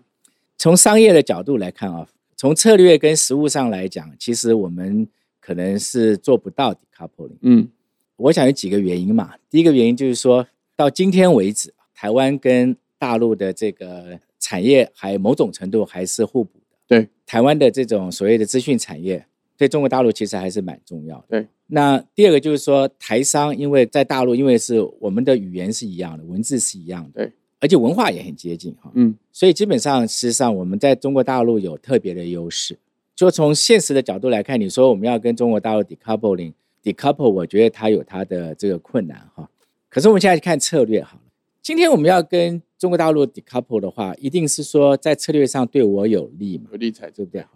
[0.58, 5.08] 从商业的角度来看啊，从策略跟实务上来讲，其实我们
[5.44, 7.36] 可能是做不到 decoupling。
[7.42, 7.68] 嗯
[8.16, 9.34] 我想有几个原因嘛。
[9.50, 16.76] 第一个原因就是说到今天为止，台湾跟大陆的这个产业还某种程度还是互补的。
[16.86, 19.26] 对，台湾的这种所谓的资讯产业，
[19.58, 21.24] 对中国大陆其实还是蛮重要的。
[21.28, 21.46] 对。
[21.66, 28.90] 那第二个就是说，台商因为在大陆，因为是我们的语言是一样的，文字是一样的，对，而且文化也很接近哈。
[28.94, 32.78] 嗯所以基本上，事实上我们在中国大陆有特别的优势。
[33.14, 39.48] 就从现实的角度来看，你说我们要跟中国大陆 decoupling，decouple，我觉得它有它的这个困难哈。
[39.88, 41.22] 可是我们现在看策略好了，
[41.62, 47.40] 今天我们要跟中国大陆 decouple 的话，一定是说在策略上对我有利嘛，有利才对不对？
[47.42, 47.50] 哈。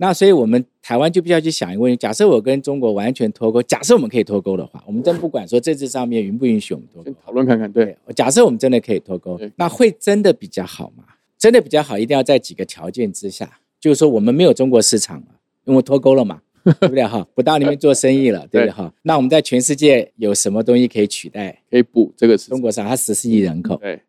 [0.00, 7.70] 那所以我们台湾就必须要去想一个问题：假设我跟中国完全脱钩，假设我们可以脱钩的话，我们真不管说政治上面允不允许我们脱钩先，讨论看看。
[7.72, 11.02] 对，对，假设我们真的可以脱钩，那会真的比较好吗？
[11.36, 15.26] 真的比较好，一定要在几个条件之下，就是说我们没有中国市场了，
[15.64, 16.40] 因为脱钩了嘛，
[16.80, 17.26] 对不对哈？
[17.34, 18.92] 不到那边做生意了，对不对哈？
[19.02, 22.56] 那我们在全世界有什么东西可以取代可以补这个市场。
[22.56, 22.88] 中国市场？
[22.88, 24.00] 它十四亿人口，对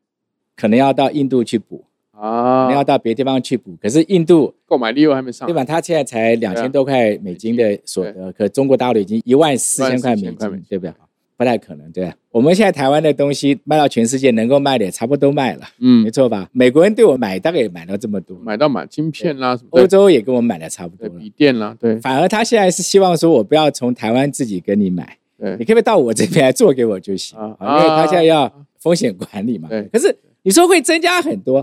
[0.55, 3.77] 可能要到印度去补，可能要啊，到别地方去补。
[3.81, 5.63] 可是印度购买力又还没上来，对吧？
[5.63, 10.93] 它现在才两千多块美金的所得，可中国大陆已经一万四千块美14,000块美金，金对不对？
[11.39, 12.13] 不太可能，对吧。
[12.31, 15.61] 我们现在台湾的东西卖到全世界，能够卖的也差不多卖了。
[15.79, 16.49] 嗯没，错吧？
[16.51, 27.39] 美国人对我买大概也买到这么多，买到买晶片啦欧洲也跟我买的差不多笔电啦，对反而他现在是希望说，我不要从台湾自己跟你买，你对可不可以到我这边来做给我就行？
[27.39, 29.69] 啊啊因为他现在要风险管理嘛。
[29.69, 31.61] 对可是你说会增加很多，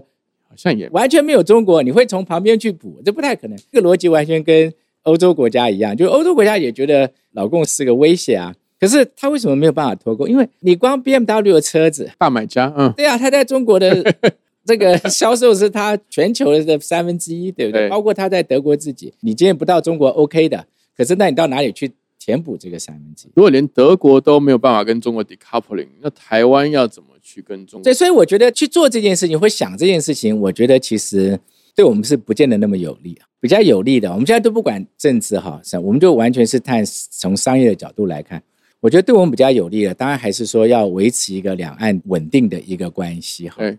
[0.49, 3.59] 好像也完全没有中国，你会从旁边去补，这不太可能。
[3.71, 8.55] 这个逻辑完全跟欧洲国家一样，就欧洲国家也觉得老共是个威胁啊。
[8.79, 10.29] 可是他为什么没有办法脱钩？
[10.29, 14.15] 因为你光 BMW 的车子，大买家，嗯，对啊，他在中国的
[14.67, 17.83] 这个销售是他全球的三分之一，对不对？
[17.83, 23.31] 对包括他在德国自己，你今天不到中国 OK 的，可是那你到哪里去填补这个三分之一？
[23.37, 27.95] 如果连德国都没有办法跟中国 decoupling，那台湾要怎么去跟中国对，？
[27.95, 31.39] 所以我觉得去做这件事情，会想这件事情，我觉得其实
[31.75, 34.11] 对我们是不见得那么有利啊，比较有利的。
[34.11, 38.43] 我们现在都不管政治哈，是我们就完全是看从商业的角度来看。
[38.87, 43.57] 我觉得对我们比较有利的，当然还是说要维持一个两岸稳定的一个关系哈。
[43.59, 43.77] 对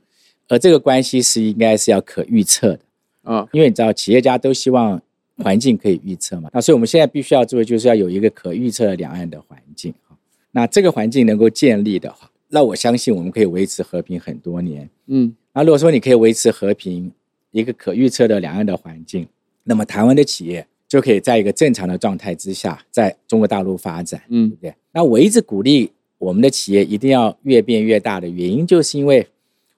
[0.50, 2.80] 而这个关系是应该是要可预测的。
[3.24, 5.02] 啊，因为你知道，企业家都希望
[5.38, 10.18] 环境可以预测嘛，那所以我们现在必须要做的就是要有一个可预测的两岸的环境哈。
[10.52, 14.90] 那这个环境能够建立的话，那我相信我们可以维持和平很多年。
[15.06, 17.10] 嗯，那如果说你可以维持和平，
[17.52, 19.26] 一个可预测的两岸的环境，
[19.64, 24.76] 那么台湾的企业就可以在一个正常的状态之下，在中国大陆发展，嗯对嗯不对？
[24.94, 29.28] 那我一直鼓励我们的企业一定要越变越大的原因，就是因为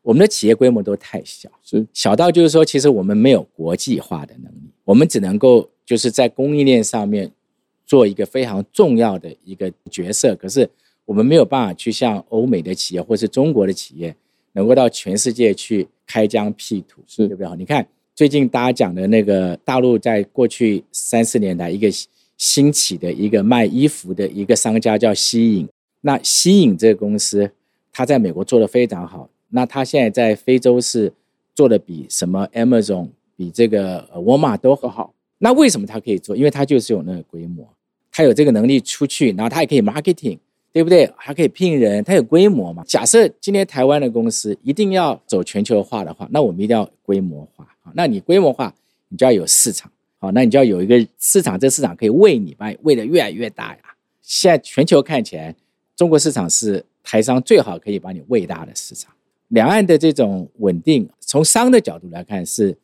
[0.02, 1.50] 我们的企业规模都太小。
[1.64, 7.32] 是小到就是说，其实我们没有国际化的能力，我们只能够就是在供应链上面
[7.86, 10.70] 做一个非常重要的一个角色，可是
[11.06, 14.16] 我们没有办法去像欧美的企业或是中国的企业，
[14.54, 17.56] 能够到全世界去开疆辟土，是对不对？
[17.58, 17.86] 你看
[18.20, 21.90] 最近大家讲的那个大陆，在过去三四年来一个
[22.36, 25.70] 兴起的一个卖衣服的一个商家叫西影，
[26.02, 27.50] 那西影这个公司，
[27.94, 31.14] 它在美国做的非常好，那它现在在非洲是
[31.56, 33.08] 做的比什么 Amazon、
[33.38, 34.82] 比这个呃沃尔玛都好。
[34.82, 36.36] 都好，那为什么它可以做？
[36.36, 37.66] 因为它就是有那个规模，
[38.12, 40.40] 它有这个能力出去，然后它也可以 marketing，
[40.72, 41.12] 对不对？
[41.18, 42.84] 还可以聘人，它有规模嘛。
[42.86, 47.68] 假设今天台湾的公司一定要走全球化的话，那我们一定要规模化。
[47.82, 48.74] 好，那你规模化，
[49.08, 49.92] 你就要有市场。
[50.20, 53.80] 好，那你就要有一个市场，这个市场可以喂你，把你喂得越来越大呀。
[54.22, 55.56] 现在全球看起来，
[55.96, 59.12] 中国市场是台商最好可以把你喂大的市场。
[59.48, 62.78] 两岸的这种稳定，从商的角度来看，是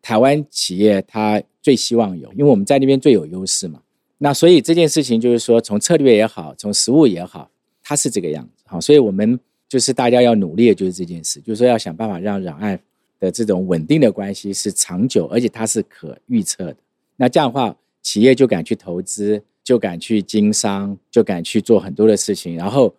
[0.00, 3.80] 台湾企业它最希望有，因为我们在那边最有优势嘛。
[4.24, 7.50] 那所以这件事情就是说，从策略也好，从实物也好，
[7.82, 8.62] 它是这个样子。
[8.68, 9.36] 好，所以我们
[9.68, 12.78] 就是大家要努力的就是这件事，就是说要想办法让两岸
[13.18, 16.76] 的这种稳定的关系是长久，而且它是可预测的。
[17.16, 22.94] 那这样的话，企业就敢去投资，就敢去经商，就敢去做很多的事情，然后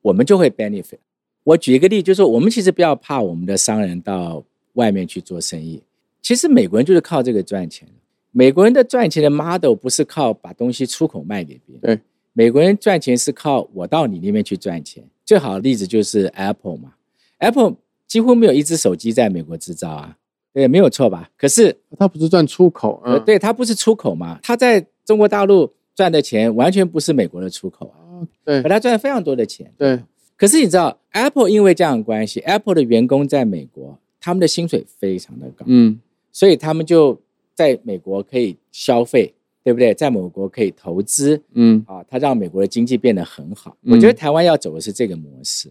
[0.00, 0.98] 我们就会 benefit。
[1.42, 5.82] 我举一个例，就是说我们其实不要怕我们的商人到外面去做生意，
[6.22, 7.88] 其实美国人就是靠这个赚钱。
[8.30, 12.00] 美国人的赚钱的 model 不是靠把东西出口卖给别人，对，
[12.32, 15.04] 美国人赚钱是靠我到你那边去赚钱。
[15.24, 16.94] 最好的例子就是 Apple 嘛
[17.38, 17.76] ，Apple
[18.06, 20.16] 几乎没有一只手机在美国制造啊，
[20.52, 21.30] 对，没有错吧？
[21.36, 30.00] 可是它不是赚出口，呃，对，它不是出口嘛，它在中国大陆赚的钱完全不是美国的出口啊，对，可它赚了非常多的钱，对。
[30.36, 36.00] 可是你知道，Apple 因为这样的关系，Apple 的员工在美国，他们的薪水非常的高，嗯，
[36.30, 37.20] 所以他们就
[37.58, 39.34] 在美国可以消费，
[39.64, 39.92] 对不对？
[39.92, 43.76] 在美国可以投资，嗯，啊，它让美国的经济变得很好。
[43.82, 45.68] 我觉得台湾要走的是这个模式。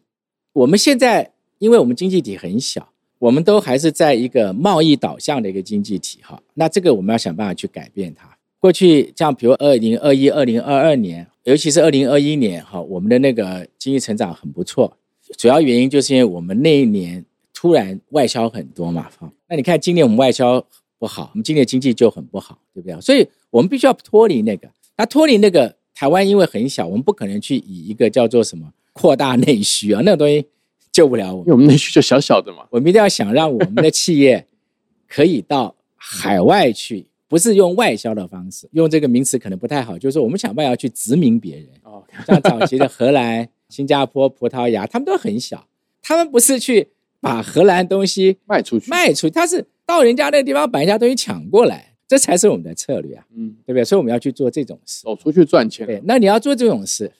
[0.51, 8.37] 我们现在，因为我们经济体很小，我们都还是在一个贸易导向的一个经济体，哈，那这个我们要想办法去改变它。
[8.59, 14.91] 过去像比如二零二一、二零二二年，尤其是二零二一年，哈，我们的那个经济成长很不错，
[15.37, 17.23] 主要原因就是因为我们那一年
[17.53, 19.31] 突然外销很多嘛，哈。
[19.47, 20.61] 那你看今年我们外销
[20.99, 22.99] 不好，我们今年经济就很不好，对不对？
[23.01, 24.69] 所以我们必须要脱离那个。
[24.97, 30.45] 那脱离那个，台湾因为很小，我们不可能去以一个叫做什么扩大内需啊，那个东西
[30.91, 31.47] 救不了我们。
[31.47, 34.47] 因为我们内需就小小的嘛，我们一定要想让我们的企业
[35.07, 37.07] 可以到海外去。
[37.29, 39.99] 不是用外销的方式，用这个名词可能不太好。
[39.99, 41.67] 就是说，我们想办法去殖民别人。
[41.83, 45.67] 哦，像早期的荷兰、新加坡、葡萄牙，他们都很小，
[46.01, 46.87] 他们不是去
[47.19, 53.25] 把荷兰东西卖出去，卖出去，他是到人家那个地方把人家东西抢过来，这才是我们的策略啊。
[53.33, 53.85] 嗯，对不对？
[53.85, 55.87] 所以我们要去做这种事，走出去赚钱。
[55.87, 57.13] 对，那你要做这种事，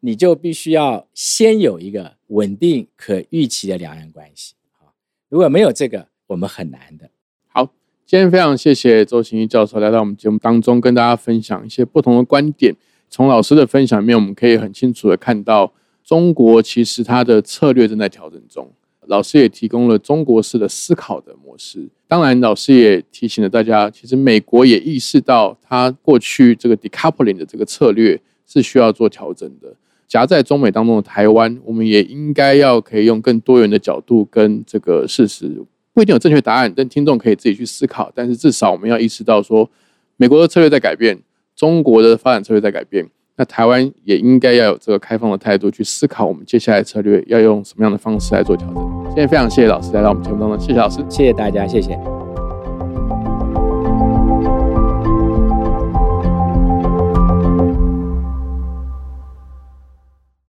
[0.00, 4.54] 你就必须要先有一个稳定、可预期的两岸关系。
[4.72, 4.94] 好，
[5.28, 7.10] 如果没有这个，我们很难的。
[7.46, 7.70] 好
[8.06, 12.74] 今天非常谢谢周行一教授来到我们节目当中，跟大家分享一些不同的观点。
[13.10, 15.72] 从老师的分享里面，我们可以很清楚的看到，
[16.02, 18.72] 中国其实它的策略正在调整中。
[19.08, 21.88] 老师也提供了中国式的思考的模式。
[22.06, 29.74] 当然，老师也提醒了大家，其实美国也意识到，它过去这个 decoupling 的这个策略是需要做调整的。
[30.06, 35.50] 夹在中美当中的台湾，我们也应该要可以用更多元的角度跟这个事实。
[35.92, 38.12] 不一定有正确答案，但听众可以自己去思考。
[38.14, 39.68] 但是至少我们要意识到，说
[40.16, 41.18] 美国的策略在改变，
[41.56, 49.04] 中国的发展策略在改变，那台湾也应该要有这个开放的态度去思考，我们接下来策略要用什么样的方式来做调整。
[49.06, 52.13] 今天非常谢谢老师来到我们节目当中，谢谢老师，谢谢大家，谢谢。